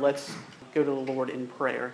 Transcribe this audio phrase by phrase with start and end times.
[0.00, 0.34] Let's
[0.72, 1.92] go to the Lord in prayer.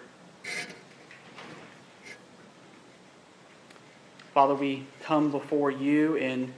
[4.33, 6.53] Father, we come before you and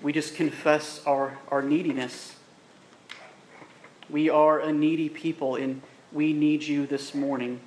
[0.00, 2.36] we just confess our, our neediness.
[4.08, 5.82] We are a needy people and
[6.12, 7.58] we need you this morning.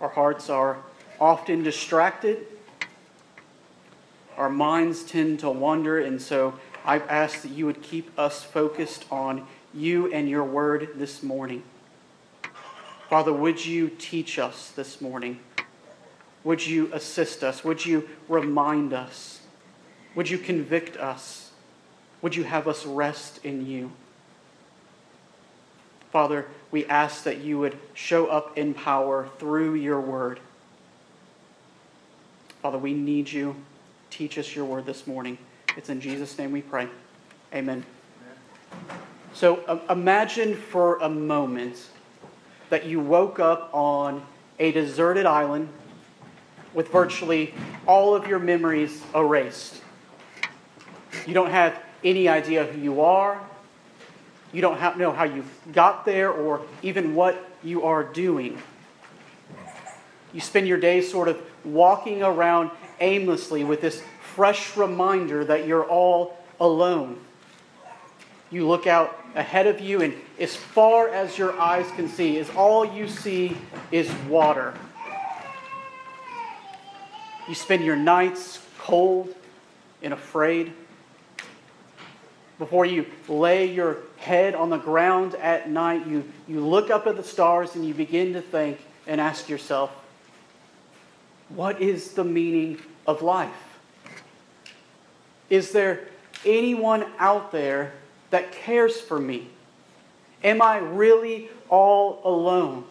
[0.00, 0.78] Our hearts are
[1.20, 2.44] often distracted,
[4.36, 9.04] our minds tend to wander, and so I ask that you would keep us focused
[9.12, 9.46] on
[9.76, 11.62] you and your word this morning.
[13.08, 15.38] Father, would you teach us this morning?
[16.42, 17.62] Would you assist us?
[17.62, 19.40] Would you remind us?
[20.14, 21.50] Would you convict us?
[22.22, 23.92] Would you have us rest in you?
[26.10, 30.40] Father, we ask that you would show up in power through your word.
[32.62, 33.54] Father, we need you.
[34.10, 35.36] Teach us your word this morning.
[35.76, 36.88] It's in Jesus' name we pray.
[37.52, 37.84] Amen.
[38.72, 38.98] Amen.
[39.36, 41.90] So uh, imagine for a moment
[42.70, 44.24] that you woke up on
[44.58, 45.68] a deserted island
[46.72, 47.52] with virtually
[47.86, 49.82] all of your memories erased.
[51.26, 53.38] You don't have any idea who you are.
[54.54, 58.56] You don't have, know how you got there or even what you are doing.
[60.32, 64.02] You spend your days sort of walking around aimlessly with this
[64.34, 67.20] fresh reminder that you're all alone.
[68.50, 72.48] You look out ahead of you, and as far as your eyes can see, is
[72.50, 73.56] all you see
[73.92, 74.74] is water.
[77.46, 79.32] You spend your nights cold
[80.02, 80.72] and afraid.
[82.58, 87.16] Before you lay your head on the ground at night, you, you look up at
[87.16, 89.90] the stars and you begin to think and ask yourself,
[91.50, 93.78] what is the meaning of life?
[95.50, 96.08] Is there
[96.44, 97.92] anyone out there
[98.30, 99.48] that cares for me?
[100.42, 102.84] Am I really all alone?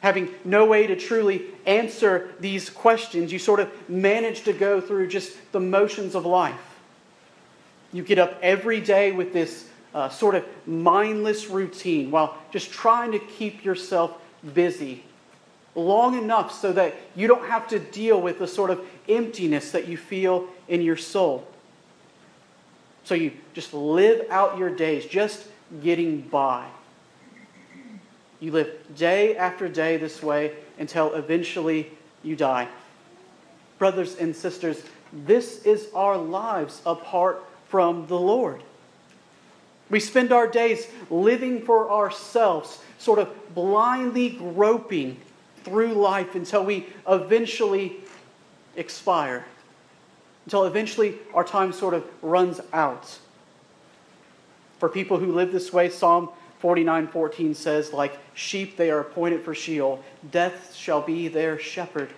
[0.00, 5.08] Having no way to truly answer these questions, you sort of manage to go through
[5.08, 6.78] just the motions of life.
[7.92, 13.12] You get up every day with this uh, sort of mindless routine while just trying
[13.12, 14.16] to keep yourself
[14.54, 15.02] busy
[15.74, 19.88] long enough so that you don't have to deal with the sort of emptiness that
[19.88, 21.46] you feel in your soul.
[23.08, 25.46] So you just live out your days just
[25.82, 26.66] getting by.
[28.38, 31.90] You live day after day this way until eventually
[32.22, 32.68] you die.
[33.78, 38.62] Brothers and sisters, this is our lives apart from the Lord.
[39.88, 45.16] We spend our days living for ourselves, sort of blindly groping
[45.64, 47.96] through life until we eventually
[48.76, 49.46] expire
[50.48, 53.18] until eventually our time sort of runs out.
[54.78, 56.30] For people who live this way, Psalm
[56.62, 62.08] 49:14 says, like sheep they are appointed for Sheol, death shall be their shepherd.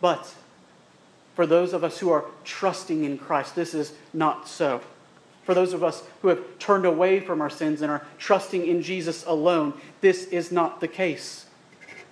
[0.00, 0.34] But
[1.34, 4.80] for those of us who are trusting in Christ, this is not so.
[5.44, 8.80] For those of us who have turned away from our sins and are trusting in
[8.80, 11.44] Jesus alone, this is not the case.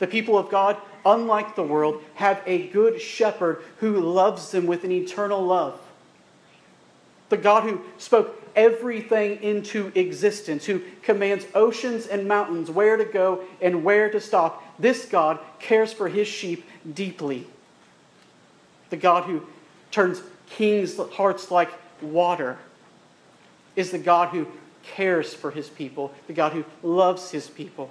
[0.00, 4.84] The people of God unlike the world, have a good shepherd who loves them with
[4.84, 5.80] an eternal love.
[7.28, 13.44] The God who spoke everything into existence, who commands oceans and mountains where to go
[13.60, 17.46] and where to stop, this God cares for his sheep deeply.
[18.90, 19.42] The God who
[19.90, 21.70] turns kings' hearts like
[22.00, 22.58] water
[23.74, 24.46] is the God who
[24.82, 27.90] cares for his people, the God who loves his people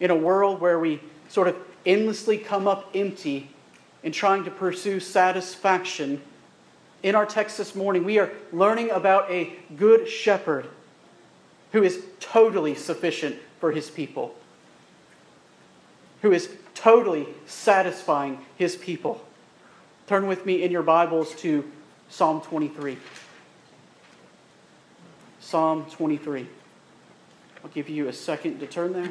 [0.00, 1.56] in a world where we sort of
[1.86, 3.50] endlessly come up empty
[4.02, 6.20] in trying to pursue satisfaction,
[7.02, 10.66] in our text this morning, we are learning about a good shepherd
[11.72, 14.34] who is totally sufficient for his people,
[16.22, 19.24] who is totally satisfying his people.
[20.06, 21.70] Turn with me in your Bibles to
[22.08, 22.98] Psalm 23.
[25.40, 26.46] Psalm 23.
[27.62, 29.10] I'll give you a second to turn there.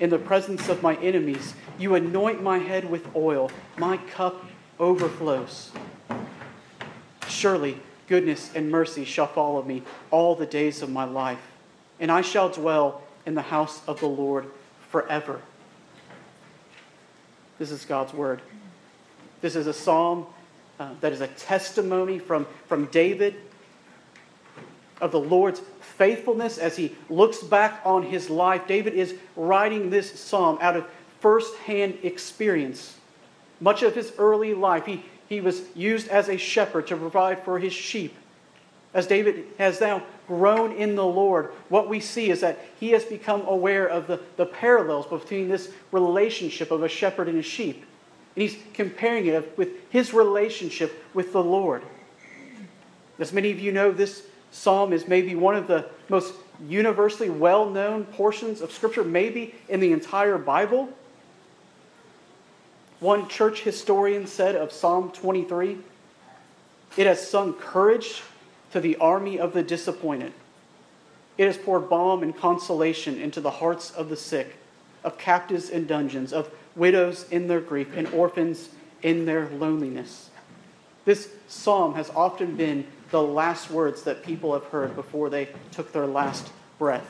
[0.00, 1.54] in the presence of my enemies.
[1.78, 3.50] You anoint my head with oil.
[3.78, 4.44] My cup
[4.78, 5.70] overflows.
[7.28, 11.40] Surely goodness and mercy shall follow me all the days of my life,
[11.98, 14.46] and I shall dwell in the house of the Lord
[14.88, 15.40] forever.
[17.58, 18.42] This is God's word.
[19.40, 20.26] This is a psalm
[20.78, 23.34] uh, that is a testimony from, from David
[25.00, 28.66] of the Lord's faithfulness as he looks back on his life.
[28.66, 30.86] David is writing this psalm out of
[31.20, 32.96] firsthand experience.
[33.60, 37.58] Much of his early life, he, he was used as a shepherd to provide for
[37.58, 38.14] his sheep.
[38.92, 43.04] As David has now grown in the Lord, what we see is that he has
[43.04, 47.84] become aware of the, the parallels between this relationship of a shepherd and a sheep.
[48.34, 51.82] And he's comparing it with his relationship with the Lord.
[53.18, 56.34] As many of you know, this psalm is maybe one of the most
[56.66, 60.88] universally well known portions of Scripture, maybe in the entire Bible.
[63.00, 65.78] One church historian said of Psalm 23
[66.96, 68.22] it has sung courage
[68.72, 70.32] to the army of the disappointed.
[71.36, 74.56] It has poured balm and consolation into the hearts of the sick,
[75.04, 78.70] of captives in dungeons, of widows in their grief, and orphans
[79.02, 80.30] in their loneliness.
[81.04, 85.92] This psalm has often been the last words that people have heard before they took
[85.92, 87.06] their last breath.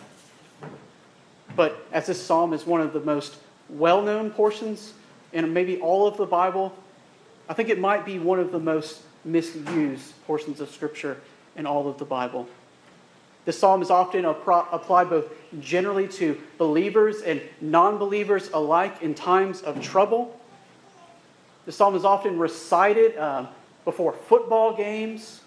[1.54, 3.36] But as this psalm is one of the most
[3.68, 4.92] well known portions
[5.32, 6.74] in maybe all of the Bible,
[7.48, 11.18] I think it might be one of the most misused portions of Scripture
[11.56, 12.48] in all of the Bible.
[13.44, 15.26] This psalm is often applied both
[15.60, 20.38] generally to believers and non believers alike in times of trouble.
[21.64, 23.48] The psalm is often recited um,
[23.84, 25.42] before football games.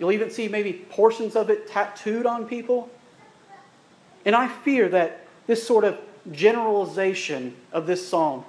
[0.00, 2.88] You'll even see maybe portions of it tattooed on people.
[4.24, 5.98] And I fear that this sort of
[6.32, 8.44] generalization of this psalm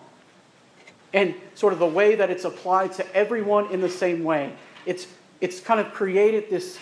[1.14, 4.54] and sort of the way that it's applied to everyone in the same way.
[4.86, 5.08] It's,
[5.42, 6.78] it's kind of created this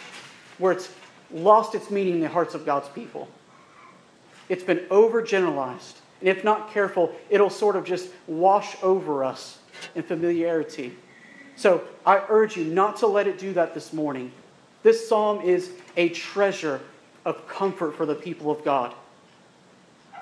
[0.60, 0.90] where it's
[1.32, 3.28] lost its meaning in the hearts of God's people.
[4.50, 5.96] It's been overgeneralized.
[6.20, 9.58] And if not careful, it'll sort of just wash over us
[9.96, 10.96] in familiarity.
[11.56, 14.32] So I urge you not to let it do that this morning.
[14.84, 16.82] This psalm is a treasure
[17.26, 18.94] of comfort for the people of God.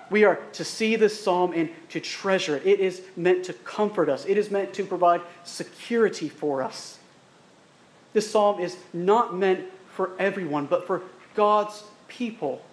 [0.09, 2.65] We are to see this psalm and to treasure it.
[2.65, 6.99] It is meant to comfort us, it is meant to provide security for us.
[8.13, 11.03] This psalm is not meant for everyone, but for
[11.35, 12.63] God's people.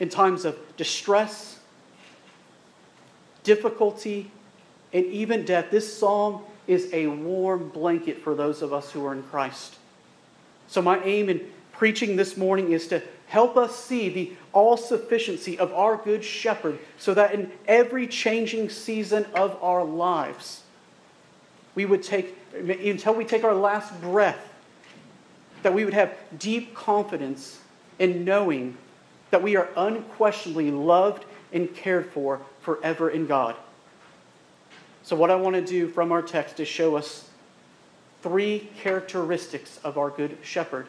[0.00, 1.58] In times of distress,
[3.42, 4.30] difficulty,
[4.92, 9.12] and even death, this psalm is a warm blanket for those of us who are
[9.12, 9.76] in Christ.
[10.72, 11.42] So, my aim in
[11.72, 16.78] preaching this morning is to help us see the all sufficiency of our good shepherd
[16.96, 20.62] so that in every changing season of our lives,
[21.74, 24.38] we would take, until we take our last breath,
[25.62, 27.60] that we would have deep confidence
[27.98, 28.78] in knowing
[29.30, 33.56] that we are unquestionably loved and cared for forever in God.
[35.02, 37.28] So, what I want to do from our text is show us
[38.22, 40.86] three characteristics of our good shepherd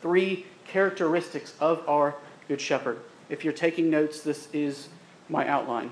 [0.00, 2.14] three characteristics of our
[2.48, 2.98] Good Shepherd.
[3.28, 4.88] If you're taking notes, this is
[5.28, 5.90] my outline.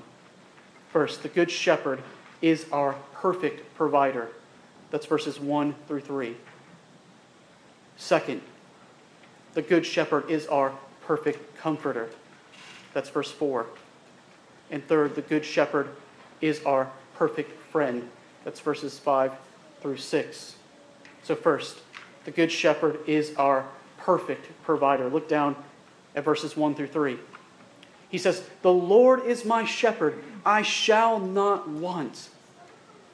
[0.91, 2.03] First, the Good Shepherd
[2.41, 4.29] is our perfect provider.
[4.91, 6.37] That's verses 1 through 3.
[7.97, 8.41] Second,
[9.55, 10.73] the Good Shepherd is our
[11.07, 12.09] perfect comforter.
[12.95, 13.67] That's verse 4.
[14.71, 15.89] And third, the Good Shepherd
[16.41, 18.09] is our perfect friend.
[18.45, 19.33] That's verses 5
[19.81, 20.55] through 6.
[21.23, 21.79] So, first,
[22.25, 23.67] the Good Shepherd is our
[23.99, 25.09] perfect provider.
[25.09, 25.57] Look down
[26.15, 27.19] at verses 1 through 3.
[28.09, 32.29] He says, The Lord is my shepherd, I shall not want.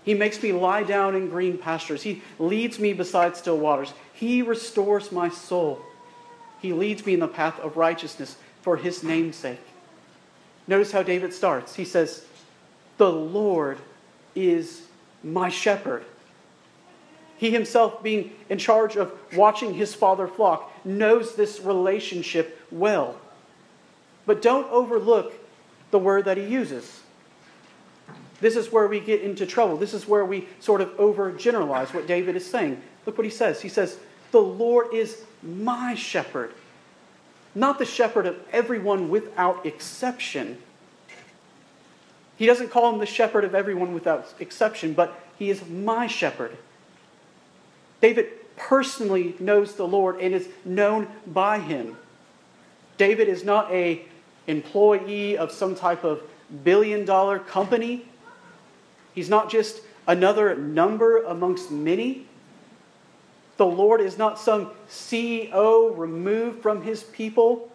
[0.04, 2.02] He makes me lie down in green pastures.
[2.02, 3.92] He leads me beside still waters.
[4.12, 5.80] He restores my soul.
[6.60, 9.60] He leads me in the path of righteousness for his name's sake.
[10.66, 11.74] Notice how David starts.
[11.74, 12.24] He says,
[12.98, 13.78] The Lord
[14.34, 14.82] is
[15.22, 16.04] my shepherd.
[17.36, 23.16] He himself, being in charge of watching his father flock, knows this relationship well.
[24.26, 25.32] But don't overlook
[25.90, 27.00] the word that he uses.
[28.40, 29.76] This is where we get into trouble.
[29.76, 32.80] This is where we sort of overgeneralize what David is saying.
[33.06, 33.60] Look what he says.
[33.60, 33.98] He says,
[34.32, 36.52] The Lord is my shepherd,
[37.54, 40.58] not the shepherd of everyone without exception.
[42.36, 46.56] He doesn't call him the shepherd of everyone without exception, but he is my shepherd.
[48.04, 51.96] David personally knows the Lord and is known by him.
[52.98, 54.04] David is not a
[54.46, 56.20] employee of some type of
[56.64, 58.06] billion dollar company.
[59.14, 62.26] He's not just another number amongst many.
[63.56, 67.72] The Lord is not some CEO removed from his people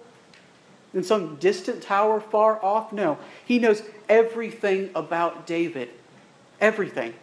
[0.93, 2.93] in some distant tower far off.
[2.93, 3.17] No,
[3.47, 5.89] he knows everything about David.
[6.61, 7.15] Everything.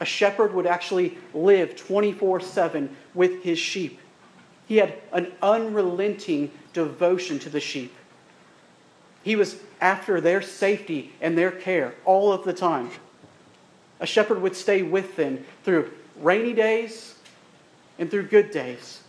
[0.00, 3.98] A shepherd would actually live 24 7 with his sheep.
[4.66, 7.94] He had an unrelenting devotion to the sheep.
[9.22, 12.90] He was after their safety and their care all of the time.
[14.00, 17.14] A shepherd would stay with them through rainy days
[17.98, 19.00] and through good days.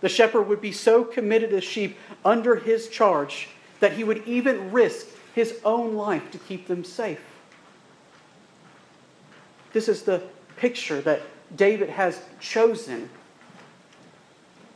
[0.00, 3.48] The shepherd would be so committed to sheep under his charge
[3.80, 7.20] that he would even risk his own life to keep them safe.
[9.76, 10.22] This is the
[10.56, 11.20] picture that
[11.54, 13.10] David has chosen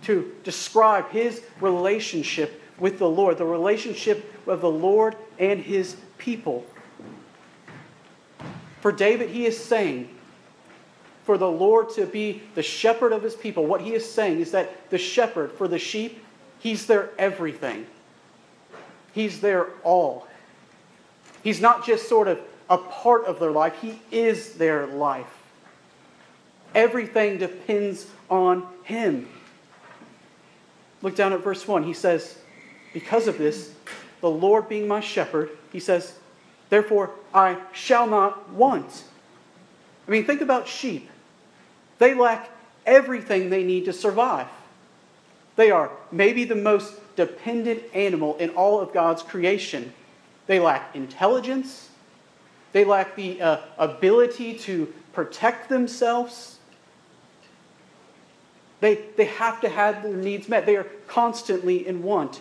[0.02, 6.66] to describe his relationship with the Lord, the relationship of the Lord and his people.
[8.82, 10.10] For David, he is saying,
[11.24, 14.50] for the Lord to be the shepherd of his people, what he is saying is
[14.50, 16.22] that the shepherd for the sheep,
[16.58, 17.86] he's their everything.
[19.14, 20.28] He's their all.
[21.42, 22.38] He's not just sort of
[22.70, 25.26] a part of their life, he is their life.
[26.74, 29.28] Everything depends on him.
[31.02, 31.82] Look down at verse 1.
[31.82, 32.38] He says,
[32.92, 33.74] Because of this,
[34.20, 36.14] the Lord being my shepherd, he says,
[36.68, 39.04] Therefore I shall not want.
[40.06, 41.10] I mean, think about sheep.
[41.98, 42.48] They lack
[42.86, 44.46] everything they need to survive.
[45.56, 49.92] They are maybe the most dependent animal in all of God's creation.
[50.46, 51.89] They lack intelligence.
[52.72, 56.58] They lack the uh, ability to protect themselves.
[58.80, 60.66] They, they have to have their needs met.
[60.66, 62.40] They are constantly in want.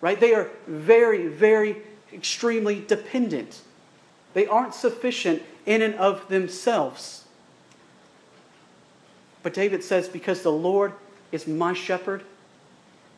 [0.00, 0.18] Right?
[0.18, 1.76] They are very, very,
[2.12, 3.60] extremely dependent.
[4.34, 7.24] They aren't sufficient in and of themselves.
[9.42, 10.92] But David says, Because the Lord
[11.32, 12.22] is my shepherd,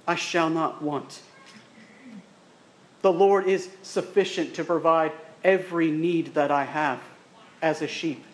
[0.07, 1.21] I shall not want.
[3.03, 5.13] The Lord is sufficient to provide
[5.45, 7.01] every need that I have
[7.63, 8.25] as a sheep.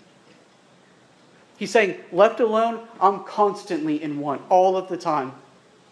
[1.56, 5.32] He's saying, left alone, I'm constantly in want all of the time.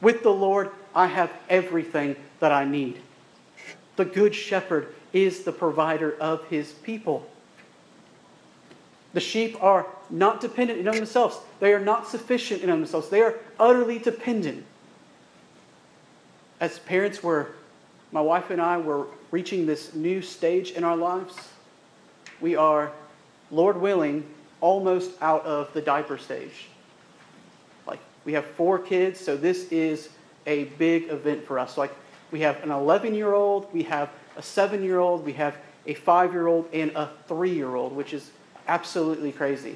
[0.00, 3.00] With the Lord, I have everything that I need.
[3.96, 7.26] The Good Shepherd is the provider of his people.
[9.14, 11.38] The sheep are not dependent in themselves.
[11.60, 13.08] They are not sufficient in themselves.
[13.08, 14.66] They are utterly dependent.
[16.60, 17.48] As parents, were
[18.10, 21.34] my wife and I were reaching this new stage in our lives,
[22.40, 22.92] we are,
[23.50, 24.24] Lord willing,
[24.60, 26.68] almost out of the diaper stage.
[27.84, 30.08] Like we have four kids, so this is
[30.46, 31.76] a big event for us.
[31.76, 31.90] Like
[32.30, 35.94] we have an 11 year old, we have a seven year old, we have a
[35.94, 38.30] five year old, and a three year old, which is
[38.68, 39.74] absolutely crazy.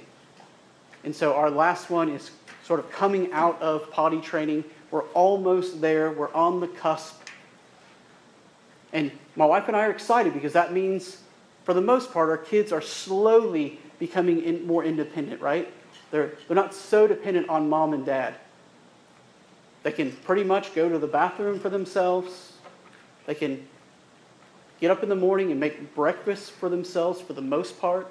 [1.02, 2.30] And so our last one is
[2.62, 4.62] sort of coming out of potty training.
[4.92, 7.16] We're almost there, we're on the cusp.
[8.92, 11.18] And my wife and I are excited because that means,
[11.62, 15.72] for the most part, our kids are slowly becoming in, more independent, right?
[16.10, 18.34] They're, they're not so dependent on mom and dad.
[19.84, 22.54] They can pretty much go to the bathroom for themselves.
[23.26, 23.64] They can
[24.80, 28.10] get up in the morning and make breakfast for themselves for the most part.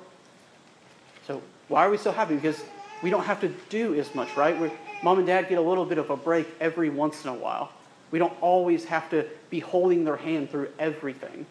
[1.25, 2.35] So why are we so happy?
[2.35, 2.63] Because
[3.03, 4.57] we don't have to do as much, right?
[4.57, 4.71] We're,
[5.03, 7.73] mom and dad get a little bit of a break every once in a while.
[8.11, 11.45] We don't always have to be holding their hand through everything.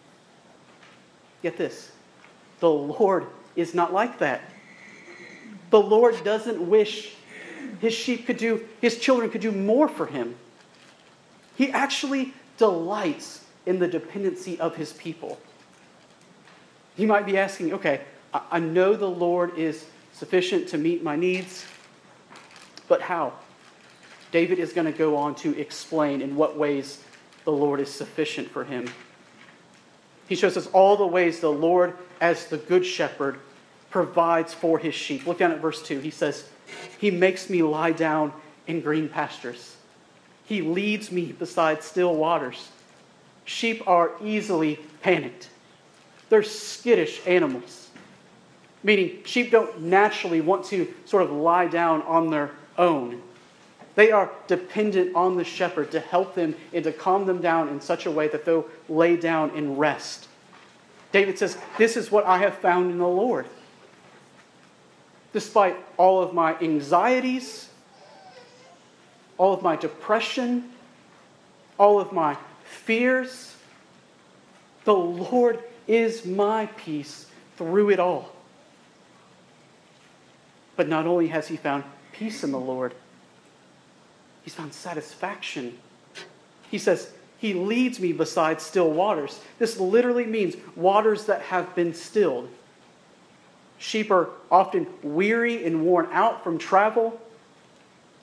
[1.43, 1.91] Get this
[2.59, 4.41] the Lord is not like that.
[5.69, 7.13] The Lord doesn't wish
[7.79, 10.35] his sheep could do, his children could do more for him.
[11.55, 15.39] He actually delights in the dependency of his people.
[16.95, 18.01] You might be asking, okay,
[18.33, 21.65] I know the Lord is sufficient to meet my needs,
[22.87, 23.33] but how?
[24.31, 27.01] David is going to go on to explain in what ways
[27.45, 28.89] the Lord is sufficient for him.
[30.27, 33.39] He shows us all the ways the Lord, as the good shepherd,
[33.89, 35.25] provides for his sheep.
[35.25, 35.99] Look down at verse 2.
[35.99, 36.49] He says,
[36.97, 38.33] He makes me lie down
[38.67, 39.77] in green pastures,
[40.45, 42.69] He leads me beside still waters.
[43.45, 45.49] Sheep are easily panicked,
[46.29, 47.87] they're skittish animals
[48.83, 53.21] meaning sheep don't naturally want to sort of lie down on their own.
[53.97, 57.81] They are dependent on the shepherd to help them and to calm them down in
[57.81, 60.27] such a way that they'll lay down and rest.
[61.11, 63.47] David says, This is what I have found in the Lord.
[65.33, 67.69] Despite all of my anxieties,
[69.39, 70.71] all of my depression,
[71.79, 73.55] all of my fears,
[74.83, 77.25] the Lord is my peace
[77.55, 78.29] through it all.
[80.75, 82.93] But not only has he found peace in the Lord,
[84.47, 85.77] he's found satisfaction.
[86.71, 89.41] He says, He leads me beside still waters.
[89.59, 92.47] This literally means waters that have been stilled.
[93.77, 97.19] Sheep are often weary and worn out from travel.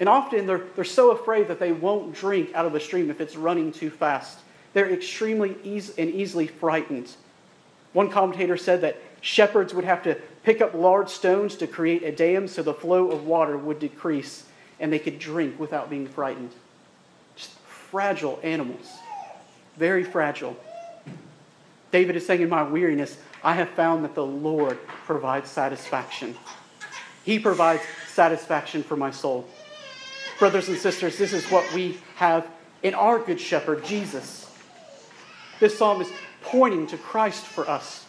[0.01, 3.21] And often they're, they're so afraid that they won't drink out of a stream if
[3.21, 4.39] it's running too fast.
[4.73, 7.11] They're extremely easy and easily frightened.
[7.93, 12.13] One commentator said that shepherds would have to pick up large stones to create a
[12.13, 14.45] dam so the flow of water would decrease
[14.81, 16.51] and they could drink without being frightened.
[17.37, 18.91] Just fragile animals.
[19.77, 20.57] Very fragile.
[21.91, 26.35] David is saying, In my weariness, I have found that the Lord provides satisfaction.
[27.25, 29.49] He provides satisfaction for my soul.
[30.39, 32.49] Brothers and sisters, this is what we have
[32.83, 34.51] in our Good Shepherd, Jesus.
[35.61, 36.11] This psalm is
[36.43, 38.05] pointing to Christ for us.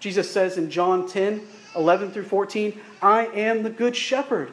[0.00, 1.46] Jesus says in John 10
[1.76, 4.52] 11 through 14, I am the Good Shepherd.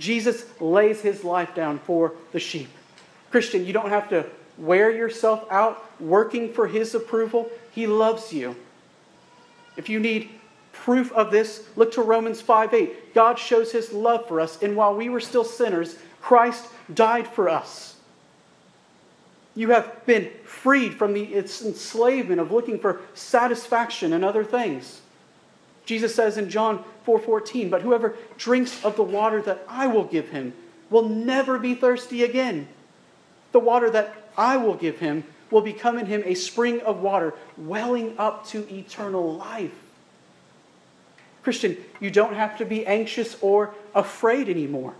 [0.00, 2.68] Jesus lays his life down for the sheep.
[3.30, 4.26] Christian, you don't have to
[4.58, 7.50] wear yourself out working for his approval.
[7.72, 8.56] He loves you.
[9.76, 10.30] If you need
[10.72, 13.14] proof of this, look to Romans 5 8.
[13.14, 17.48] God shows his love for us, and while we were still sinners, Christ died for
[17.48, 17.96] us.
[19.54, 25.00] You have been freed from the enslavement of looking for satisfaction and other things.
[25.90, 30.28] Jesus says in John 4:14, "But whoever drinks of the water that I will give
[30.28, 30.52] him
[30.88, 32.68] will never be thirsty again.
[33.50, 37.34] The water that I will give him will become in him a spring of water
[37.56, 39.74] welling up to eternal life."
[41.42, 44.94] Christian, you don't have to be anxious or afraid anymore.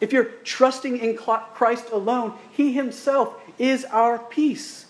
[0.00, 4.86] If you're trusting in Christ alone, He Himself is our peace.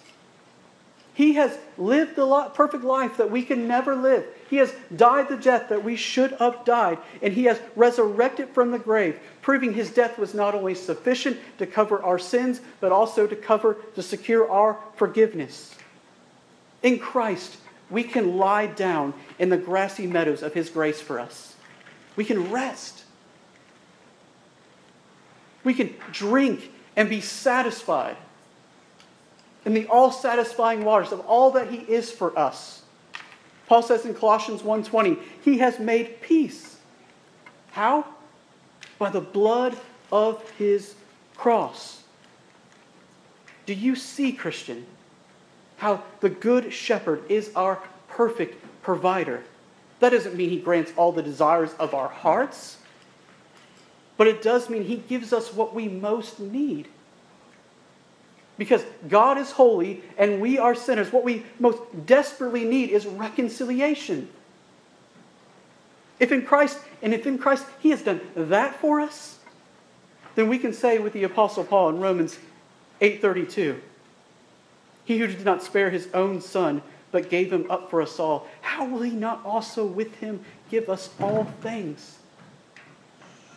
[1.14, 4.24] He has lived the perfect life that we can never live.
[4.50, 8.70] He has died the death that we should have died, and He has resurrected from
[8.70, 13.26] the grave, proving His death was not only sufficient to cover our sins, but also
[13.26, 15.74] to cover, to secure our forgiveness.
[16.83, 17.57] In Christ,
[17.90, 21.57] we can lie down in the grassy meadows of His grace for us.
[22.16, 23.04] We can rest.
[25.64, 28.16] We can drink and be satisfied
[29.64, 32.84] in the all satisfying waters of all that He is for us.
[33.66, 36.77] Paul says in Colossians 1:20, He has made peace.
[37.72, 38.07] How?
[38.98, 39.77] By the blood
[40.12, 40.94] of His
[41.37, 42.03] cross.
[43.66, 44.87] Do you see, Christian,
[45.79, 49.42] how the Good Shepherd is our perfect provider?
[50.00, 52.77] That doesn't mean He grants all the desires of our hearts,
[54.16, 56.88] but it does mean He gives us what we most need.
[58.56, 61.12] Because God is holy and we are sinners.
[61.12, 64.28] What we most desperately need is reconciliation.
[66.20, 69.38] If in Christ, and if in Christ He has done that for us,
[70.36, 72.38] then we can say with the Apostle Paul in Romans
[73.00, 73.80] 8:32,
[75.04, 78.48] He who did not spare his own son, but gave him up for us all,
[78.60, 82.18] how will he not also with him give us all things?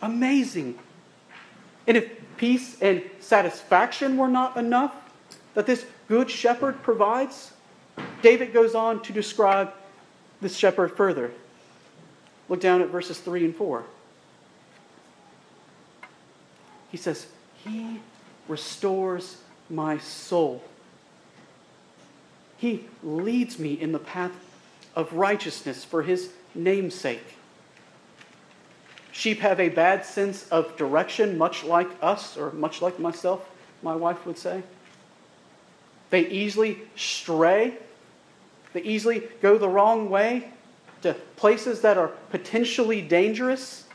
[0.00, 0.78] Amazing.
[1.86, 4.94] And if peace and satisfaction were not enough
[5.54, 7.52] that this good shepherd provides,
[8.22, 9.72] David goes on to describe
[10.40, 11.32] this shepherd further.
[12.48, 13.84] Look down at verses 3 and 4.
[16.90, 17.26] He says,
[17.64, 18.00] He
[18.46, 20.62] restores my soul.
[22.56, 24.32] He leads me in the path
[24.96, 27.37] of righteousness for his namesake.
[29.18, 33.50] Sheep have a bad sense of direction, much like us, or much like myself,
[33.82, 34.62] my wife would say.
[36.10, 37.76] They easily stray,
[38.74, 40.52] they easily go the wrong way
[41.02, 43.88] to places that are potentially dangerous.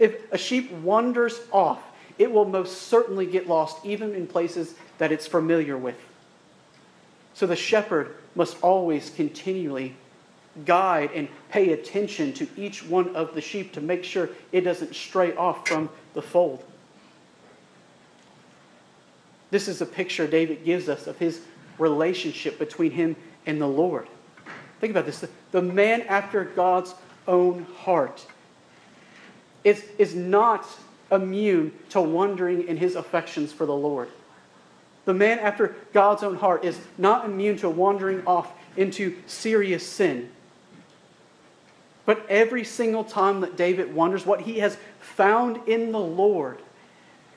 [0.00, 1.80] If a sheep wanders off,
[2.18, 5.96] it will most certainly get lost, even in places that it's familiar with.
[7.34, 9.94] So the shepherd must always continually
[10.64, 14.94] guide and pay attention to each one of the sheep to make sure it doesn't
[14.94, 16.64] stray off from the fold.
[19.50, 21.40] This is a picture David gives us of his
[21.78, 24.06] relationship between him and the Lord.
[24.80, 25.24] Think about this.
[25.50, 26.94] The man after God's
[27.26, 28.24] own heart
[29.64, 30.66] is, is not
[31.10, 34.08] immune to wandering in his affections for the Lord.
[35.04, 40.30] The man after God's own heart is not immune to wandering off into serious sin.
[42.06, 46.60] But every single time that David wonders, what he has found in the Lord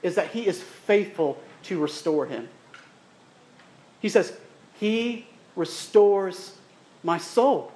[0.01, 2.49] is that he is faithful to restore him.
[4.01, 4.33] He says,
[4.79, 6.57] He restores
[7.03, 7.71] my soul.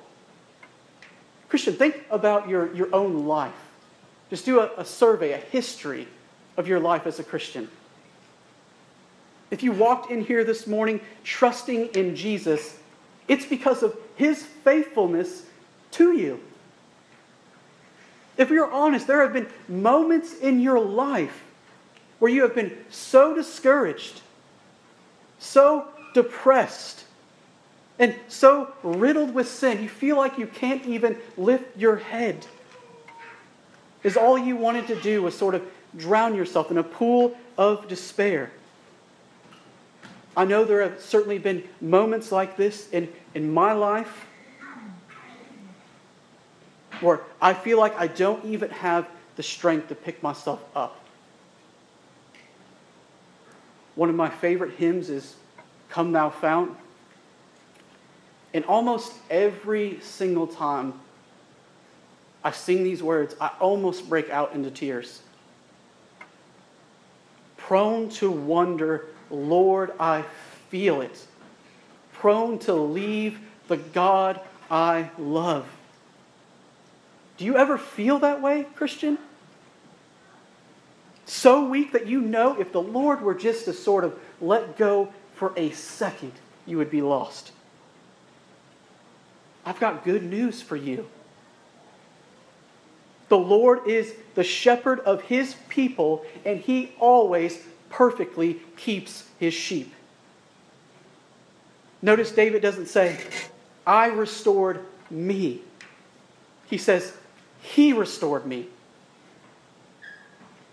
[1.50, 3.54] Christian, think about your, your own life.
[4.30, 6.08] Just do a, a survey, a history
[6.58, 7.70] of your life as a Christian.
[9.50, 12.78] If you walked in here this morning trusting in Jesus,
[13.30, 15.44] it's because of his faithfulness
[15.92, 16.42] to you.
[18.38, 21.44] If you're honest, there have been moments in your life
[22.20, 24.22] where you have been so discouraged,
[25.40, 27.06] so depressed,
[28.00, 32.46] and so riddled with sin, you feel like you can't even lift your head.
[34.04, 35.64] Is all you wanted to do was sort of
[35.96, 38.52] drown yourself in a pool of despair.
[40.36, 44.27] I know there have certainly been moments like this in, in my life
[47.02, 51.00] where I feel like I don't even have the strength to pick myself up.
[53.96, 55.36] One of my favorite hymns is
[55.90, 56.78] Come Thou Fount.
[58.54, 60.94] And almost every single time
[62.44, 65.22] I sing these words, I almost break out into tears.
[67.58, 70.24] Prone to wonder, Lord, I
[70.70, 71.26] feel it.
[72.14, 74.40] Prone to leave the God
[74.72, 75.68] I love.
[77.38, 79.18] Do you ever feel that way, Christian?
[81.26, 85.14] So weak that you know if the Lord were just to sort of let go
[85.36, 86.32] for a second,
[86.66, 87.52] you would be lost.
[89.66, 91.08] I've got good news for you.
[93.30, 99.94] The Lord is the shepherd of his people, and he always perfectly keeps his sheep.
[102.02, 103.20] Notice David doesn't say,
[103.86, 105.62] I restored me.
[106.70, 107.14] He says,
[107.62, 108.68] He restored me.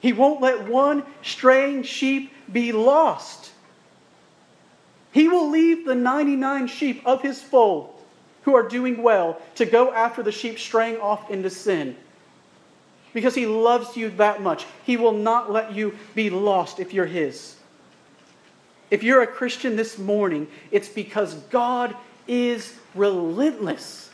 [0.01, 3.53] He won't let one straying sheep be lost.
[5.13, 7.95] He will leave the 99 sheep of his fold
[8.43, 11.97] who are doing well to go after the sheep straying off into sin.
[13.15, 14.67] Because he loves you that much.
[14.85, 17.57] He will not let you be lost if you're his.
[18.91, 24.11] If you're a Christian this morning, it's because God is relentless.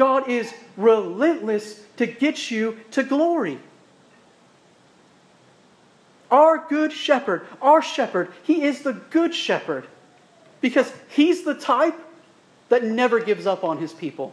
[0.00, 3.58] God is relentless to get you to glory.
[6.30, 9.86] Our good shepherd, our shepherd, he is the good shepherd
[10.62, 12.00] because he's the type
[12.70, 14.32] that never gives up on his people.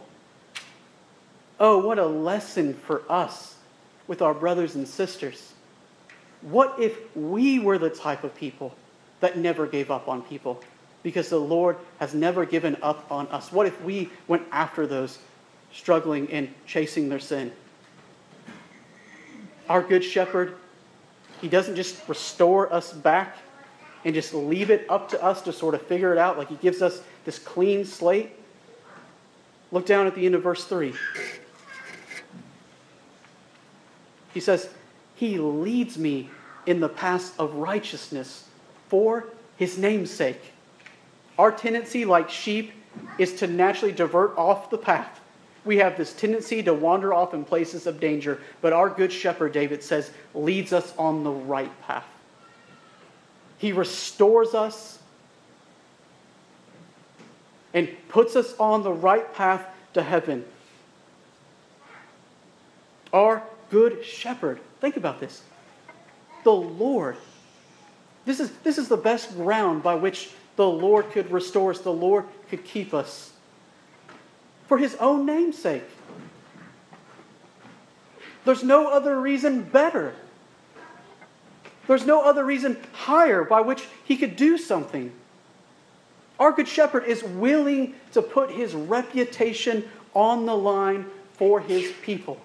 [1.60, 3.56] Oh, what a lesson for us
[4.06, 5.52] with our brothers and sisters.
[6.40, 8.74] What if we were the type of people
[9.20, 10.62] that never gave up on people?
[11.02, 13.52] Because the Lord has never given up on us.
[13.52, 15.18] What if we went after those
[15.72, 17.52] struggling and chasing their sin?
[19.68, 20.54] Our good shepherd,
[21.40, 23.36] he doesn't just restore us back
[24.04, 26.56] and just leave it up to us to sort of figure it out, like he
[26.56, 28.32] gives us this clean slate.
[29.70, 30.94] Look down at the end of verse 3.
[34.32, 34.68] He says,
[35.16, 36.30] He leads me
[36.66, 38.48] in the paths of righteousness
[38.88, 39.26] for
[39.56, 40.52] His name's sake.
[41.38, 42.72] Our tendency, like sheep,
[43.18, 45.17] is to naturally divert off the path.
[45.68, 49.52] We have this tendency to wander off in places of danger, but our good shepherd,
[49.52, 52.06] David says, leads us on the right path.
[53.58, 54.98] He restores us
[57.74, 60.46] and puts us on the right path to heaven.
[63.12, 64.60] Our good shepherd.
[64.80, 65.42] Think about this.
[66.44, 67.18] The Lord.
[68.24, 71.92] This is, this is the best ground by which the Lord could restore us, the
[71.92, 73.34] Lord could keep us.
[74.68, 75.84] For his own name's sake.
[78.44, 80.14] There's no other reason better.
[81.86, 85.10] There's no other reason higher by which he could do something.
[86.38, 92.38] Our Good Shepherd is willing to put his reputation on the line for his people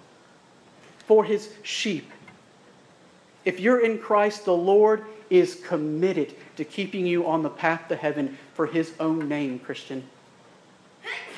[1.06, 2.10] for his sheep.
[3.46, 7.96] If you're in Christ, the Lord is committed to keeping you on the path to
[7.96, 10.04] heaven for his own name, Christian.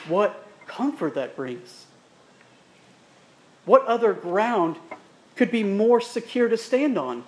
[0.08, 0.45] What
[0.76, 1.86] comfort that brings.
[3.66, 4.78] What other ground
[5.36, 7.24] could be more secure to stand on?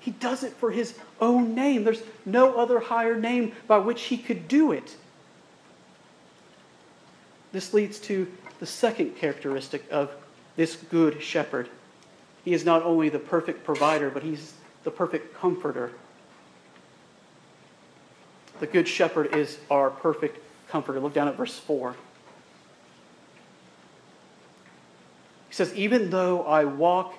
[0.00, 1.84] He does it for his own name.
[1.84, 4.96] There's no other higher name by which he could do it.
[7.52, 8.26] This leads to
[8.58, 10.10] the second characteristic of
[10.56, 11.68] this good shepherd.
[12.44, 15.92] He is not only the perfect provider, but he's the perfect comforter.
[18.60, 20.38] The good shepherd is our perfect
[20.70, 21.00] comforter.
[21.00, 21.94] Look down at verse 4.
[25.48, 27.14] He says, Even though I walk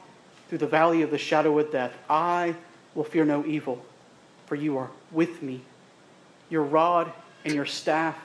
[0.48, 2.56] through the valley of the shadow of death, I
[2.96, 3.84] will fear no evil,
[4.48, 5.62] for you are with me.
[6.50, 7.12] Your rod
[7.46, 8.18] and your staff,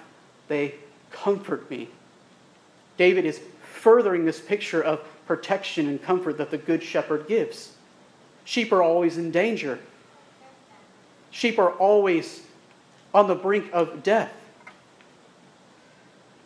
[0.49, 0.75] they
[1.11, 1.89] comfort me.
[2.97, 7.75] David is furthering this picture of protection and comfort that the good shepherd gives.
[8.45, 9.79] Sheep are always in danger.
[11.31, 12.43] Sheep are always
[13.13, 14.33] on the brink of death.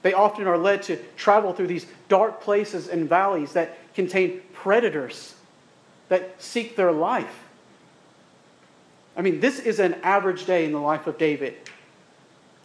[0.03, 5.35] They often are led to travel through these dark places and valleys that contain predators
[6.09, 7.45] that seek their life.
[9.17, 11.57] I mean, this is an average day in the life of David.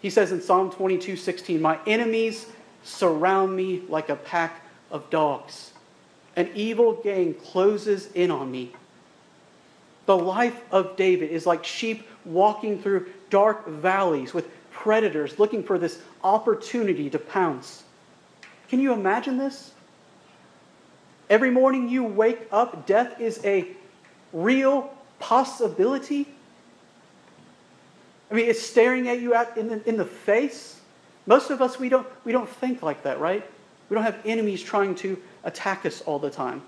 [0.01, 2.47] He says in Psalm 22 16, My enemies
[2.83, 5.73] surround me like a pack of dogs.
[6.35, 8.73] An evil gang closes in on me.
[10.05, 15.79] The life of David is like sheep walking through dark valleys with predators looking for
[15.79, 17.83] this opportunity to pounce.
[18.67, 19.71] Can you imagine this?
[21.29, 23.67] Every morning you wake up, death is a
[24.31, 26.27] real possibility.
[28.29, 30.79] I mean, it's staring at you at, in, the, in the face.
[31.25, 33.43] Most of us, we don't, we don't think like that, right?
[33.89, 36.61] We don't have enemies trying to attack us all the time.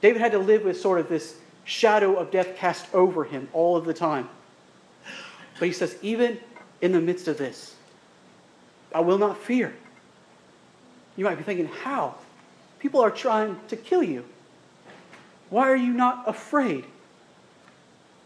[0.00, 3.76] David had to live with sort of this shadow of death cast over him all
[3.76, 4.28] of the time.
[5.58, 6.38] But he says, even
[6.80, 7.74] in the midst of this.
[8.94, 9.74] I will not fear.
[11.16, 12.14] You might be thinking, how?
[12.78, 14.24] People are trying to kill you.
[15.50, 16.84] Why are you not afraid?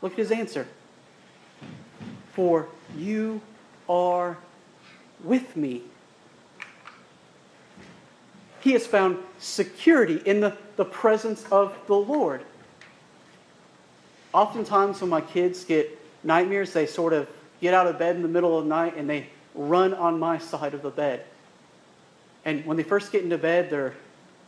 [0.02, 0.66] Look at his answer.
[2.34, 3.40] For you
[3.88, 4.36] are
[5.22, 5.82] with me.
[8.60, 12.44] He has found security in the, the presence of the Lord.
[14.32, 17.28] Oftentimes, when my kids get nightmares, they sort of
[17.62, 20.36] get out of bed in the middle of the night and they run on my
[20.36, 21.24] side of the bed.
[22.44, 23.94] And when they first get into bed, they're,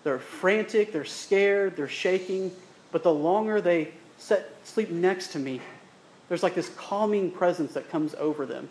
[0.03, 2.51] they're frantic, they're scared, they're shaking.
[2.91, 5.61] But the longer they set, sleep next to me,
[6.29, 8.69] there's like this calming presence that comes over them.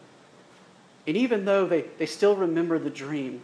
[1.08, 3.42] And even though they, they still remember the dream,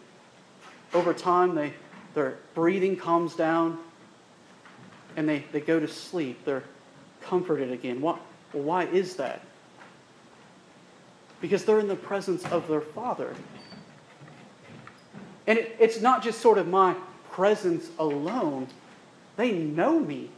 [0.94, 1.74] over time they,
[2.14, 3.78] their breathing calms down
[5.16, 6.44] and they, they go to sleep.
[6.44, 6.64] They're
[7.22, 8.02] comforted again.
[8.02, 8.18] Why,
[8.52, 9.42] why is that?
[11.42, 13.34] Because they're in the presence of their Father.
[15.48, 16.96] And it, it's not just sort of my
[17.32, 18.68] presence alone,
[19.38, 20.30] they know me.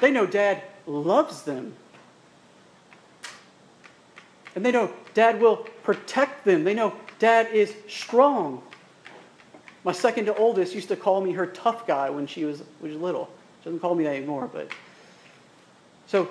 [0.00, 1.74] They know Dad loves them.
[4.54, 6.64] And they know Dad will protect them.
[6.64, 8.62] They know Dad is strong.
[9.84, 12.94] My second to oldest used to call me her tough guy when she was, was
[12.94, 13.30] little.
[13.60, 14.70] She doesn't call me that anymore, but
[16.06, 16.28] so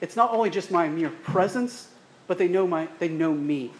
[0.00, 1.88] it's not only just my mere presence,
[2.26, 3.72] but they know, my, they know me.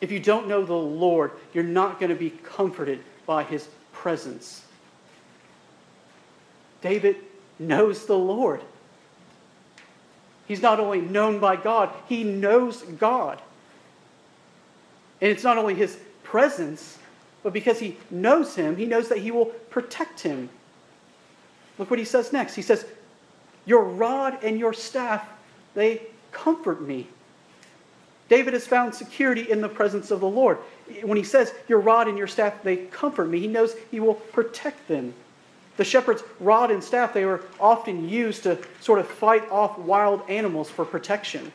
[0.00, 4.64] If you don't know the Lord, you're not going to be comforted by his presence.
[6.80, 7.16] David
[7.58, 8.60] knows the Lord.
[10.46, 13.40] He's not only known by God, he knows God.
[15.20, 16.98] And it's not only his presence,
[17.42, 20.50] but because he knows him, he knows that he will protect him.
[21.78, 22.54] Look what he says next.
[22.54, 22.84] He says,
[23.66, 25.26] your rod and your staff,
[25.74, 27.08] they comfort me.
[28.28, 30.58] David has found security in the presence of the Lord.
[31.02, 34.14] When he says, Your rod and your staff, they comfort me, he knows he will
[34.14, 35.14] protect them.
[35.76, 40.22] The shepherd's rod and staff, they were often used to sort of fight off wild
[40.28, 41.50] animals for protection.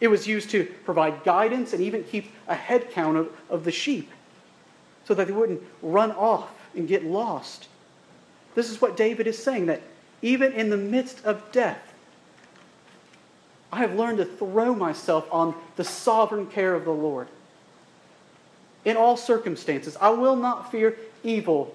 [0.00, 3.72] It was used to provide guidance and even keep a head count of, of the
[3.72, 4.10] sheep
[5.04, 7.68] so that they wouldn't run off and get lost.
[8.54, 9.82] This is what David is saying that
[10.22, 11.80] even in the midst of death.
[13.72, 17.28] I have learned to throw myself on the sovereign care of the Lord.
[18.84, 21.74] In all circumstances, I will not fear evil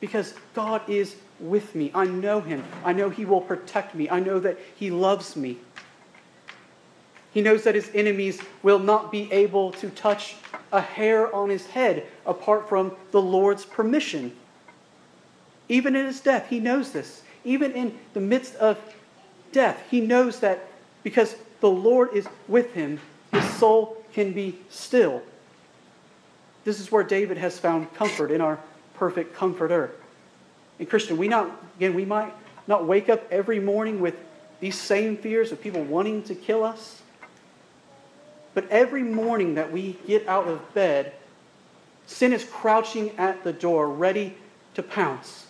[0.00, 1.90] because God is with me.
[1.94, 2.62] I know Him.
[2.84, 4.10] I know He will protect me.
[4.10, 5.58] I know that He loves me.
[7.32, 10.36] He knows that His enemies will not be able to touch
[10.72, 14.36] a hair on His head apart from the Lord's permission.
[15.68, 17.22] Even in his death, he knows this.
[17.44, 18.78] Even in the midst of
[19.52, 20.66] death, he knows that
[21.02, 23.00] because the Lord is with him,
[23.32, 25.22] his soul can be still.
[26.64, 28.58] This is where David has found comfort in our
[28.94, 29.90] perfect comforter.
[30.78, 32.32] And Christian, we not again we might
[32.66, 34.16] not wake up every morning with
[34.60, 37.02] these same fears of people wanting to kill us.
[38.54, 41.12] But every morning that we get out of bed,
[42.06, 44.36] sin is crouching at the door, ready
[44.74, 45.46] to pounce.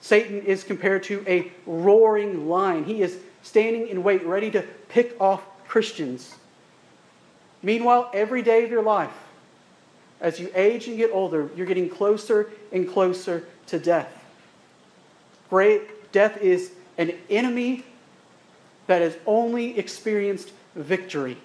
[0.00, 2.84] Satan is compared to a roaring lion.
[2.84, 6.34] He is standing in wait, ready to pick off Christians.
[7.62, 9.12] Meanwhile, every day of your life,
[10.20, 14.12] as you age and get older, you're getting closer and closer to death.
[15.48, 17.84] Great death is an enemy
[18.86, 21.36] that has only experienced victory.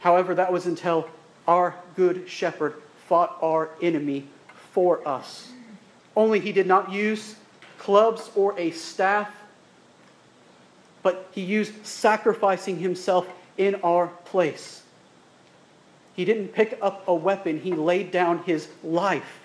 [0.00, 1.08] However, that was until
[1.46, 2.74] our good shepherd
[3.06, 4.26] fought our enemy
[4.72, 5.52] for us.
[6.16, 7.36] Only he did not use
[7.78, 9.30] clubs or a staff,
[11.02, 14.82] but he used sacrificing himself in our place.
[16.14, 19.40] He didn't pick up a weapon, he laid down his life.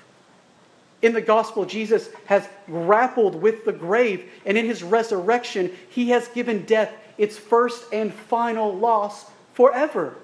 [1.01, 6.27] In the gospel, Jesus has grappled with the grave, and in his resurrection, he has
[6.29, 10.15] given death its first and final loss forever.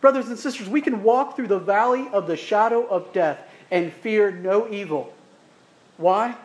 [0.00, 3.38] Brothers and sisters, we can walk through the valley of the shadow of death
[3.70, 5.12] and fear no evil.
[5.96, 6.36] Why?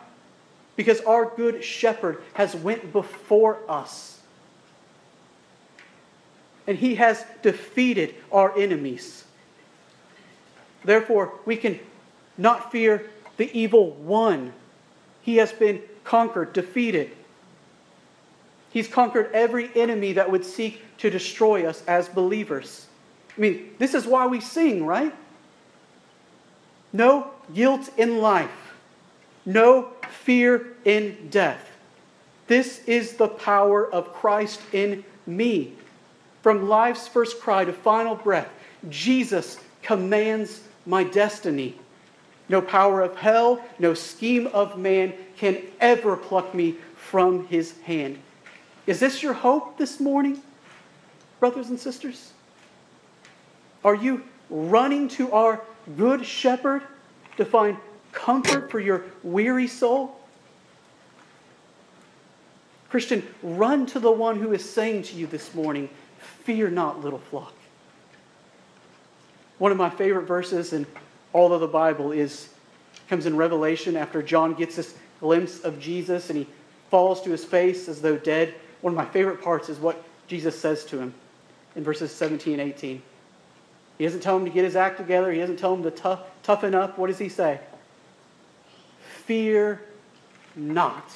[0.76, 4.20] Because our good shepherd has went before us.
[6.66, 9.24] And he has defeated our enemies.
[10.84, 11.78] Therefore, we can
[12.38, 14.52] not fear the evil one.
[15.22, 17.10] He has been conquered, defeated.
[18.70, 22.86] He's conquered every enemy that would seek to destroy us as believers.
[23.36, 25.14] I mean, this is why we sing, right?
[26.92, 28.50] No guilt in life,
[29.46, 31.68] no fear in death.
[32.46, 35.72] This is the power of Christ in me.
[36.42, 38.48] From life's first cry to final breath,
[38.88, 41.78] Jesus commands my destiny.
[42.48, 48.18] No power of hell, no scheme of man can ever pluck me from his hand.
[48.86, 50.42] Is this your hope this morning,
[51.40, 52.32] brothers and sisters?
[53.84, 55.62] Are you running to our
[55.96, 56.82] good shepherd
[57.36, 57.76] to find
[58.12, 60.16] comfort for your weary soul?
[62.90, 65.88] Christian, run to the one who is saying to you this morning,
[66.44, 67.54] Fear not, little flock.
[69.58, 70.86] One of my favorite verses in
[71.32, 72.48] all of the Bible is
[73.08, 76.46] comes in Revelation after John gets this glimpse of Jesus and he
[76.90, 78.54] falls to his face as though dead.
[78.80, 81.14] One of my favorite parts is what Jesus says to him
[81.76, 83.02] in verses 17 and 18.
[83.98, 85.30] He doesn't tell him to get his act together.
[85.30, 86.98] He doesn't tell him to tough, toughen up.
[86.98, 87.60] What does he say?
[89.24, 89.82] Fear
[90.56, 91.10] not.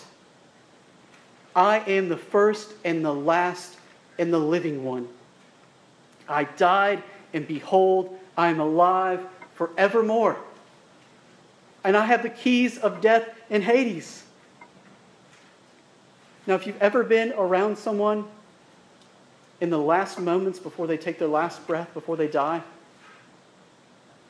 [1.55, 3.77] I am the first and the last
[4.19, 5.09] and the living one.
[6.29, 10.37] I died, and behold, I am alive forevermore.
[11.83, 14.25] And I have the keys of death and Hades.
[16.47, 18.25] Now, if you've ever been around someone
[19.61, 22.63] in the last moments before they take their last breath, before they die,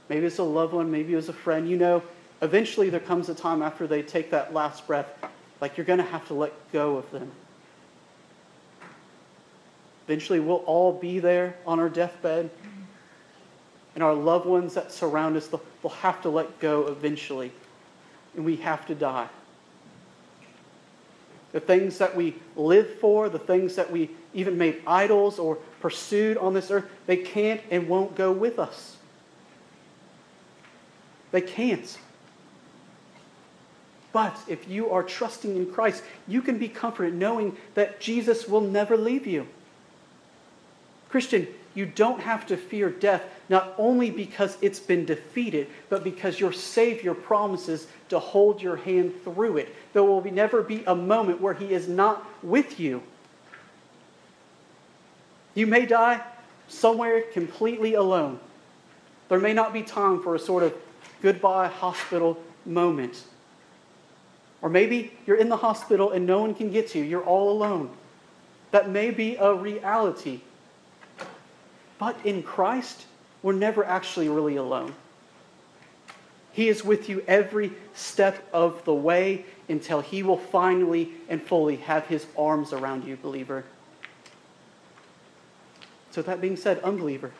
[0.08, 2.02] maybe it's a loved one, maybe it's a friend, you know,
[2.42, 5.08] eventually there comes a time after they take that last breath,
[5.60, 7.30] like you're going to have to let go of them.
[10.06, 12.48] Eventually, we'll all be there on our deathbed.
[13.94, 17.50] And our loved ones that surround us, they'll have to let go eventually.
[18.36, 19.28] And we have to die.
[21.52, 26.36] The things that we live for, the things that we even made idols or pursued
[26.36, 28.96] on this earth, they can't and won't go with us.
[31.32, 31.98] They can't.
[34.12, 38.60] But if you are trusting in Christ, you can be comforted knowing that Jesus will
[38.60, 39.46] never leave you.
[41.08, 46.40] Christian, you don't have to fear death, not only because it's been defeated, but because
[46.40, 49.74] your Savior promises to hold your hand through it.
[49.92, 53.02] There will never be a moment where He is not with you.
[55.56, 56.20] You may die
[56.68, 58.38] somewhere completely alone.
[59.28, 60.74] There may not be time for a sort of
[61.22, 63.24] goodbye hospital moment.
[64.60, 67.04] Or maybe you're in the hospital and no one can get to you.
[67.04, 67.90] You're all alone.
[68.70, 70.40] That may be a reality.
[71.98, 73.06] But in Christ,
[73.42, 74.94] we're never actually really alone.
[76.52, 81.76] He is with you every step of the way until he will finally and fully
[81.76, 83.64] have his arms around you, believer.
[86.16, 87.30] So, that being said, unbeliever,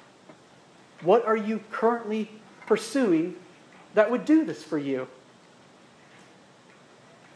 [1.01, 2.29] what are you currently
[2.67, 3.35] pursuing
[3.95, 5.09] that would do this for you?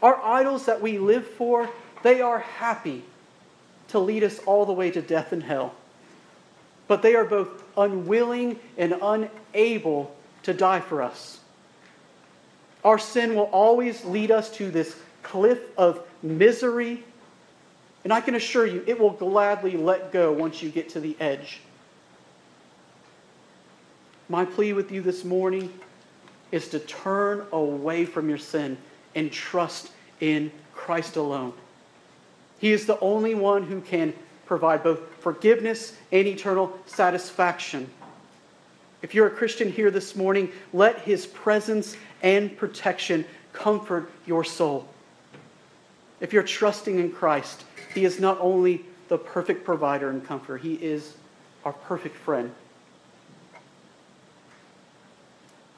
[0.03, 1.67] Our idols that we live for,
[2.03, 3.03] they are happy
[3.87, 5.73] to lead us all the way to death and hell
[6.91, 10.13] but they are both unwilling and unable
[10.43, 11.39] to die for us.
[12.83, 17.05] Our sin will always lead us to this cliff of misery.
[18.03, 21.15] And I can assure you, it will gladly let go once you get to the
[21.19, 21.59] edge.
[24.27, 25.71] My plea with you this morning
[26.51, 28.77] is to turn away from your sin
[29.13, 31.53] and trust in Christ alone.
[32.59, 34.13] He is the only one who can
[34.45, 37.89] provide both forgiveness and eternal satisfaction.
[39.01, 44.87] If you're a Christian here this morning, let his presence and protection comfort your soul.
[46.19, 47.63] If you're trusting in Christ,
[47.93, 51.15] he is not only the perfect provider and comforter, he is
[51.65, 52.53] our perfect friend.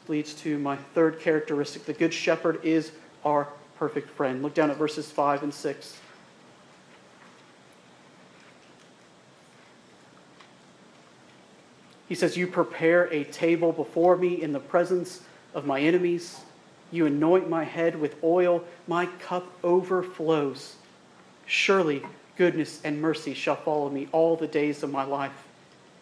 [0.08, 1.86] Leads to my third characteristic.
[1.86, 2.92] The Good Shepherd is
[3.24, 3.48] our
[3.78, 4.44] perfect friend.
[4.44, 5.98] Look down at verses 5 and 6.
[12.08, 15.22] He says, You prepare a table before me in the presence
[15.54, 16.42] of my enemies.
[16.92, 20.76] You anoint my head with oil, my cup overflows.
[21.46, 22.04] Surely
[22.38, 25.46] goodness and mercy shall follow me all the days of my life,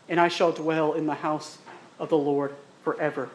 [0.08, 1.58] and I shall dwell in the house
[2.00, 3.30] of the Lord forever.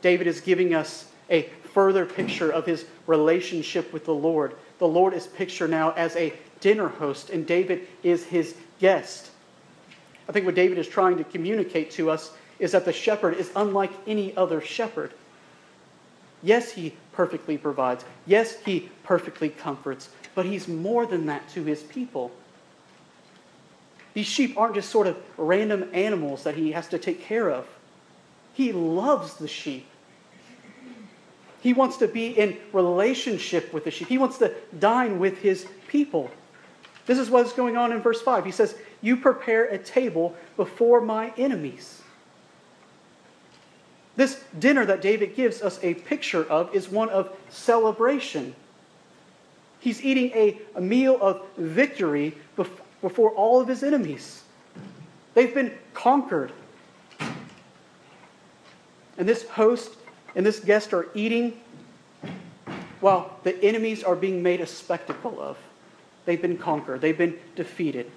[0.00, 4.54] David is giving us a further picture of his relationship with the Lord.
[4.78, 9.30] The Lord is pictured now as a dinner host, and David is his guest.
[10.28, 13.50] I think what David is trying to communicate to us is that the shepherd is
[13.56, 15.12] unlike any other shepherd.
[16.42, 18.04] Yes, he perfectly provides.
[18.26, 20.10] Yes, he perfectly comforts.
[20.34, 22.30] But he's more than that to his people.
[24.14, 27.66] These sheep aren't just sort of random animals that he has to take care of.
[28.54, 29.86] He loves the sheep.
[31.60, 34.08] He wants to be in relationship with the sheep.
[34.08, 36.30] He wants to dine with his people.
[37.06, 38.44] This is what's going on in verse 5.
[38.44, 42.02] He says, You prepare a table before my enemies.
[44.16, 48.54] This dinner that David gives us a picture of is one of celebration.
[49.82, 52.36] He's eating a, a meal of victory
[53.00, 54.44] before all of his enemies.
[55.34, 56.52] They've been conquered.
[59.18, 59.96] And this host
[60.36, 61.60] and this guest are eating
[63.00, 65.58] while the enemies are being made a spectacle of.
[66.26, 68.08] They've been conquered, they've been defeated.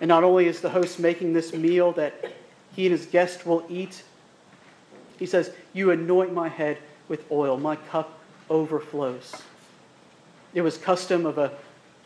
[0.00, 2.32] And not only is the host making this meal that
[2.74, 4.02] he and his guest will eat,
[5.18, 9.42] he says, You anoint my head with oil, my cup overflows.
[10.56, 11.52] It was custom of a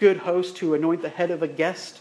[0.01, 2.01] good host to anoint the head of a guest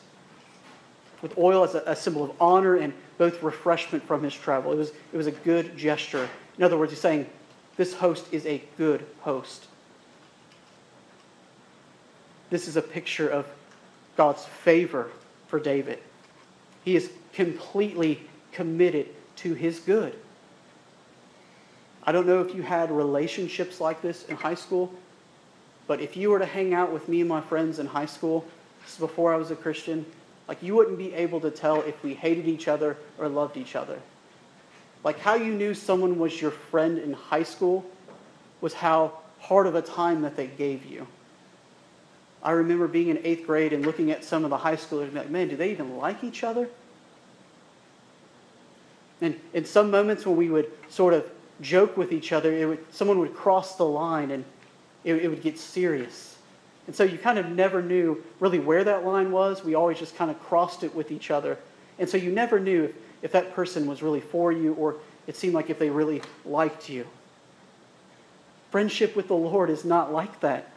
[1.22, 4.72] with oil as a, a, symbol of honor and both refreshment from his travel.
[4.72, 6.28] It was, it was a good gesture.
[6.58, 7.28] In other words, he's saying,
[7.78, 9.68] This host is a good host.
[12.50, 13.46] This is a picture of
[14.18, 15.12] God's favor
[15.50, 16.00] for David.
[16.84, 18.22] He is completely
[18.54, 20.16] committed to his good.
[22.02, 24.92] I don't know if you had relationships like this in high school,
[25.90, 28.46] but if you were to hang out with me and my friends in high school,
[28.84, 30.06] this is before I was a Christian,
[30.48, 33.76] like you wouldn't be able to tell if we hated each other or loved each
[33.76, 34.00] other.
[35.04, 37.84] Like how you knew someone was your friend in high school
[38.62, 41.08] was how hard of a time that they gave you.
[42.44, 45.16] I remember being in eighth grade and looking at some of the high schoolers and
[45.16, 46.70] like, man, do they even like each other?
[49.22, 51.28] And in some moments when we would sort of
[51.62, 54.46] joke with each other, it would, someone would cross the line and
[55.04, 56.38] it, it would get serious.
[56.88, 59.64] And so you kind of never knew really where that line was.
[59.64, 61.58] We always just kind of crossed it with each other.
[62.00, 64.96] And so you never knew if, if that person was really for you or
[65.28, 67.06] it seemed like if they really liked you.
[68.72, 70.72] Friendship with the Lord is not like that.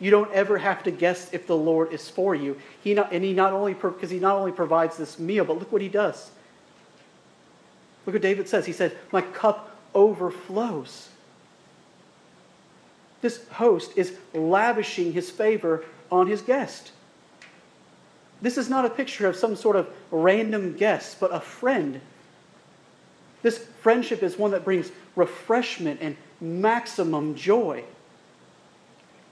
[0.00, 2.58] You don't ever have to guess if the Lord is for you.
[2.82, 5.70] He not, and he not only because he not only provides this meal, but look
[5.70, 6.30] what he does.
[8.04, 8.66] Look what David says.
[8.66, 11.08] He says, "My cup overflows.
[13.22, 16.92] This host is lavishing his favor on his guest.
[18.42, 22.00] This is not a picture of some sort of random guest, but a friend.
[23.42, 27.84] This friendship is one that brings refreshment and maximum joy.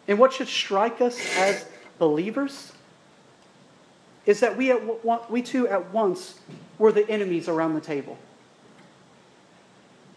[0.07, 1.67] And what should strike us as
[1.99, 2.73] believers
[4.27, 6.39] is that we, at, we too at once
[6.79, 8.17] were the enemies around the table.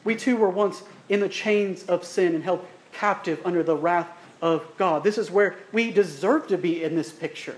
[0.04, 2.66] We too were once in the chains of sin and held
[3.04, 4.08] captive under the wrath
[4.42, 5.04] of God.
[5.04, 7.58] This is where we deserve to be in this picture.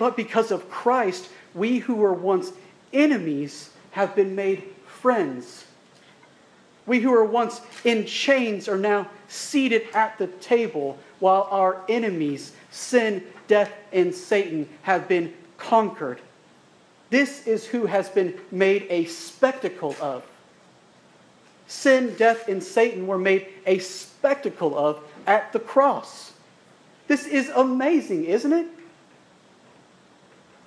[0.00, 2.50] But because of Christ, we who were once
[2.92, 5.64] enemies have been made friends.
[6.86, 12.50] We who were once in chains are now seated at the table, while our enemies,
[12.72, 16.20] sin, death, and Satan, have been conquered.
[17.10, 20.24] This is who has been made a spectacle of.
[21.70, 26.32] Sin, death, and Satan were made a spectacle of at the cross.
[27.06, 28.66] This is amazing, isn't it?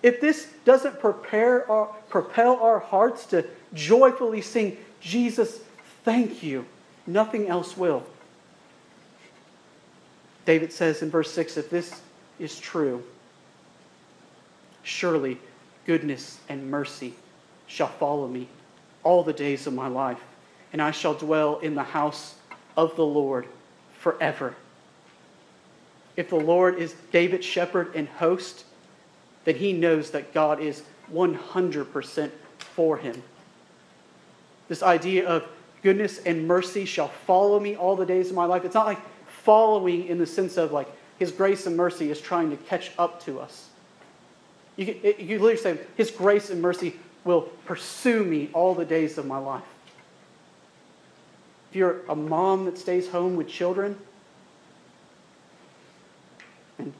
[0.01, 5.59] If this doesn't prepare our, propel our hearts to joyfully sing, Jesus,
[6.03, 6.65] thank you,
[7.05, 8.03] nothing else will.
[10.45, 12.01] David says in verse 6 if this
[12.39, 13.03] is true,
[14.83, 15.37] surely
[15.85, 17.13] goodness and mercy
[17.67, 18.47] shall follow me
[19.03, 20.21] all the days of my life,
[20.73, 22.35] and I shall dwell in the house
[22.75, 23.47] of the Lord
[23.99, 24.55] forever.
[26.17, 28.65] If the Lord is David's shepherd and host,
[29.45, 33.23] then he knows that God is 100% for him.
[34.67, 35.47] This idea of
[35.81, 38.65] goodness and mercy shall follow me all the days of my life.
[38.65, 38.99] It's not like
[39.43, 43.23] following in the sense of like his grace and mercy is trying to catch up
[43.25, 43.69] to us.
[44.75, 44.85] You
[45.19, 49.37] you literally say, His grace and mercy will pursue me all the days of my
[49.37, 49.63] life.
[51.73, 53.97] If you're a mom that stays home with children,
[56.77, 56.93] and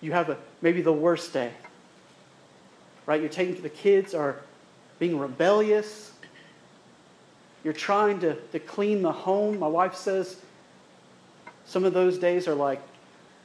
[0.00, 1.52] you have a, maybe the worst day,
[3.06, 3.20] right?
[3.20, 4.40] You're taking the kids are
[4.98, 6.10] being rebellious.
[7.62, 9.60] You're trying to, to clean the home.
[9.60, 10.40] My wife says
[11.64, 12.82] some of those days are like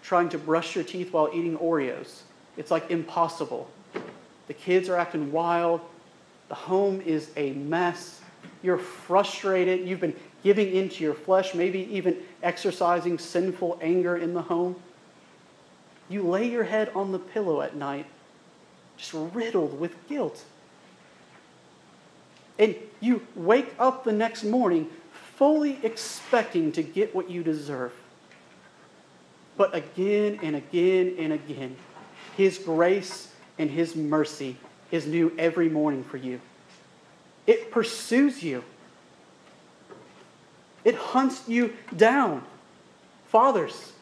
[0.01, 2.21] trying to brush your teeth while eating Oreos.
[2.57, 3.69] It's like impossible.
[4.47, 5.82] The kids are acting wild.
[6.49, 8.21] The home is a mess.
[8.63, 9.88] You're frustrated.
[9.88, 14.75] You've been giving into your flesh, maybe even exercising sinful anger in the home.
[16.09, 18.05] You lay your head on the pillow at night
[18.97, 20.43] just riddled with guilt.
[22.59, 24.89] And you wake up the next morning
[25.35, 27.91] fully expecting to get what you deserve.
[29.57, 31.75] But again and again and again,
[32.37, 34.57] His grace and His mercy
[34.91, 36.39] is new every morning for you.
[37.47, 38.63] It pursues you,
[40.84, 42.43] it hunts you down.
[43.29, 43.93] Fathers,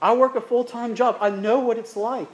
[0.00, 1.16] I work a full time job.
[1.20, 2.28] I know what it's like.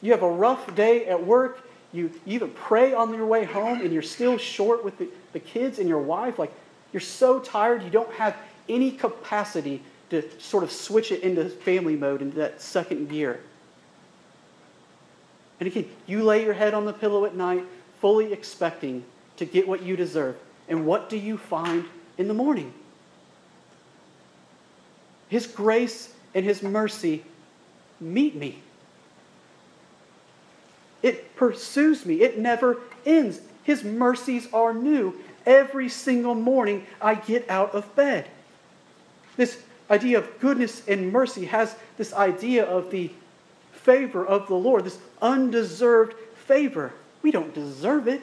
[0.00, 1.62] You have a rough day at work.
[1.92, 5.78] You, even pray on your way home and you're still short with the, the kids
[5.78, 6.38] and your wife.
[6.38, 6.52] Like,
[6.92, 8.36] you're so tired, you don't have
[8.68, 13.40] any capacity to sort of switch it into family mode, into that second gear.
[15.58, 17.64] And again, you lay your head on the pillow at night,
[18.00, 19.04] fully expecting
[19.38, 20.36] to get what you deserve.
[20.68, 21.84] And what do you find
[22.18, 22.72] in the morning?
[25.28, 27.24] His grace and His mercy
[28.00, 28.60] meet me.
[31.02, 32.22] It pursues me.
[32.22, 33.40] It never ends.
[33.62, 35.14] His mercies are new.
[35.44, 38.28] Every single morning I get out of bed.
[39.36, 43.10] This idea of goodness and mercy has this idea of the
[43.72, 46.14] favor of the Lord, this undeserved
[46.46, 46.92] favor.
[47.22, 48.20] We don't deserve it.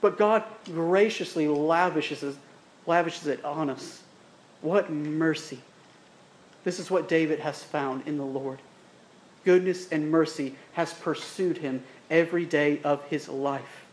[0.00, 2.36] But God graciously lavishes,
[2.86, 4.02] lavishes it on us.
[4.62, 5.60] What mercy.
[6.64, 8.60] This is what David has found in the Lord
[9.44, 13.84] goodness and mercy has pursued him every day of his life.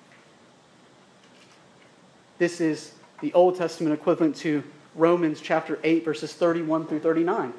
[2.38, 4.64] This is the Old Testament equivalent to
[4.96, 7.54] Romans chapter 8, verses 31 through 39,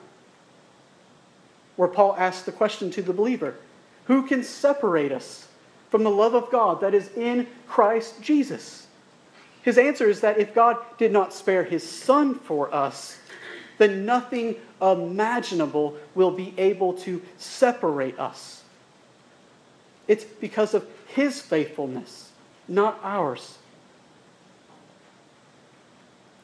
[1.76, 3.54] where Paul asks the question to the believer
[4.04, 5.47] Who can separate us
[5.90, 8.86] from the love of God that is in Christ Jesus?
[9.62, 13.18] His answer is that if God did not spare his son for us,
[13.78, 18.62] then nothing imaginable will be able to separate us.
[20.08, 22.30] It's because of His faithfulness,
[22.66, 23.58] not ours.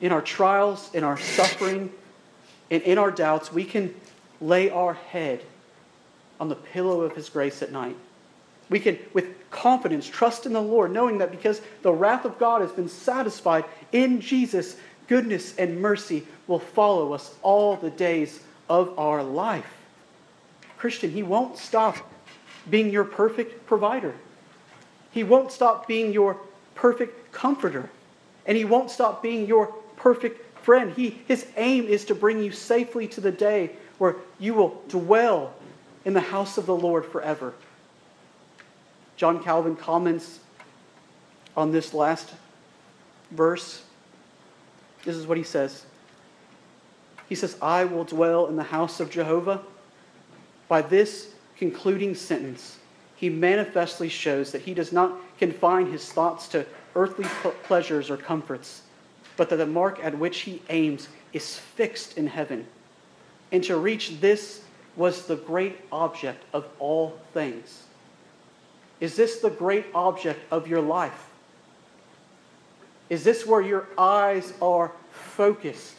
[0.01, 1.91] In our trials, in our suffering,
[2.71, 3.95] and in our doubts, we can
[4.41, 5.43] lay our head
[6.39, 7.97] on the pillow of His grace at night.
[8.75, 12.61] We can, with confidence, trust in the Lord, knowing that because the wrath of God
[12.61, 14.75] has been satisfied in Jesus,
[15.07, 19.73] goodness and mercy will follow us all the days of our life.
[20.77, 21.99] Christian, He won't stop
[22.69, 24.13] being your perfect provider.
[25.13, 26.37] He won't stop being your
[26.75, 27.91] perfect comforter.
[28.45, 30.93] And He won't stop being your perfect friend.
[30.95, 35.55] He, his aim is to bring you safely to the day where you will dwell
[36.05, 37.55] in the house of the Lord forever.
[39.17, 40.41] John Calvin comments
[41.57, 42.31] on this last
[43.31, 43.83] verse.
[45.05, 45.85] This is what he says
[47.29, 49.63] he says, I will dwell in the house of Jehovah.
[50.69, 52.79] By this concluding sentence,
[53.17, 57.25] he manifestly shows that he does not confine his thoughts to earthly
[57.65, 58.83] pleasures or comforts,
[59.37, 62.67] but that the mark at which he aims is fixed in heaven.
[63.51, 64.63] And to reach this
[64.97, 67.85] was the great object of all things.
[69.01, 71.31] Is this the great object of your life?
[73.11, 75.99] Is this where your eyes are focused?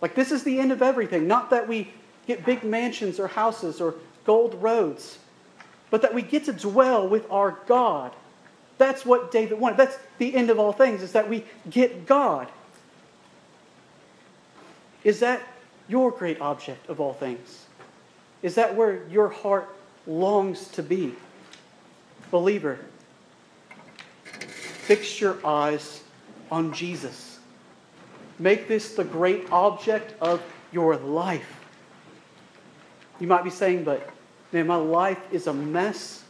[0.00, 1.26] Like, this is the end of everything.
[1.26, 1.92] Not that we
[2.26, 5.18] get big mansions or houses or gold roads,
[5.90, 8.12] but that we get to dwell with our God.
[8.78, 9.76] That's what David wanted.
[9.76, 12.48] That's the end of all things, is that we get God.
[15.04, 15.42] Is that
[15.88, 17.66] your great object of all things?
[18.42, 19.68] Is that where your heart
[20.06, 21.14] longs to be?
[22.30, 22.78] Believer,
[24.22, 26.02] fix your eyes
[26.50, 27.38] on Jesus.
[28.38, 31.60] Make this the great object of your life.
[33.18, 34.08] You might be saying, but
[34.52, 36.24] man, my life is a mess.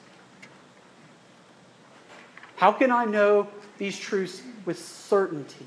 [2.56, 3.48] How can I know
[3.78, 5.66] these truths with certainty?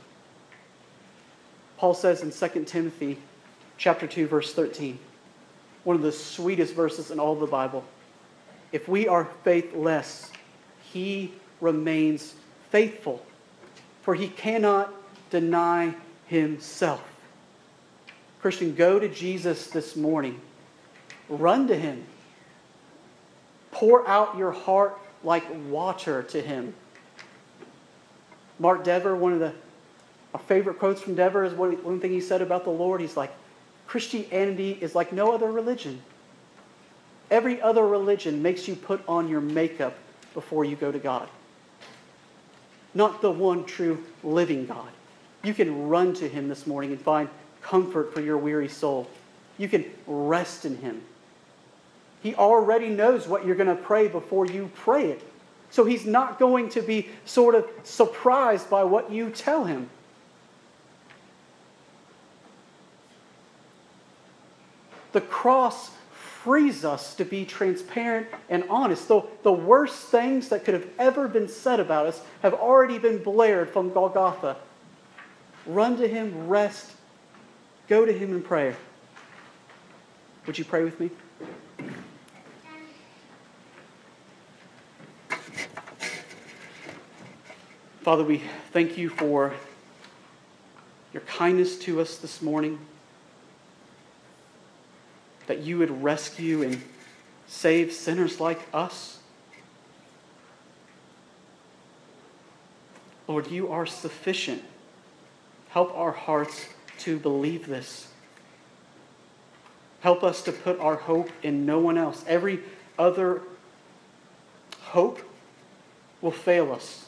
[1.78, 3.18] Paul says in 2 Timothy
[3.78, 5.00] chapter 2 verse 13,
[5.84, 7.84] one of the sweetest verses in all of the Bible.
[8.72, 10.32] If we are faithless,
[10.92, 12.34] he remains
[12.70, 13.26] faithful,
[14.02, 14.94] for he cannot
[15.30, 15.96] deny
[16.28, 17.04] himself.
[18.42, 20.40] Christian, go to Jesus this morning.
[21.30, 22.04] Run to him.
[23.72, 26.74] Pour out your heart like water to him.
[28.60, 29.54] Mark Dever, one of the
[30.34, 33.02] our favorite quotes from Dever is one, one thing he said about the Lord.
[33.02, 33.32] He's like,
[33.94, 36.02] Christianity is like no other religion.
[37.30, 39.96] Every other religion makes you put on your makeup
[40.34, 41.30] before you go to God.
[42.96, 44.90] Not the one true living God.
[45.44, 47.30] You can run to him this morning and find
[47.62, 49.08] comfort for your weary soul.
[49.60, 51.04] You can rest in him.
[52.24, 55.22] He already knows what you're going to pray before you pray it.
[55.70, 59.88] So he's not going to be sort of surprised by what you tell him.
[65.14, 69.08] The cross frees us to be transparent and honest.
[69.08, 73.24] Though the worst things that could have ever been said about us have already been
[73.24, 74.58] blared from Golgotha.
[75.66, 76.92] Run to him, rest,
[77.88, 78.76] go to him in prayer.
[80.46, 81.10] Would you pray with me?
[88.02, 88.42] Father, we
[88.74, 89.54] thank you for
[91.14, 92.78] your kindness to us this morning,
[95.48, 96.82] that you would rescue and
[97.48, 99.20] save sinners like us.
[103.28, 104.64] Lord, you are sufficient.
[105.70, 106.68] Help our hearts
[107.00, 108.08] to believe this.
[110.02, 112.24] Help us to put our hope in no one else.
[112.28, 112.60] Every
[113.00, 113.42] other
[114.82, 115.22] hope
[116.22, 117.08] will fail us.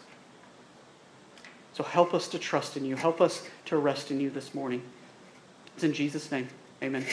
[1.74, 2.96] So help us to trust in you.
[2.96, 4.82] Help us to rest in you this morning.
[5.76, 6.48] It's in Jesus' name.
[6.82, 7.06] Amen.